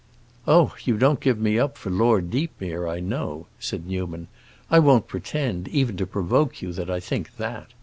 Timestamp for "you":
0.83-0.97, 6.59-6.73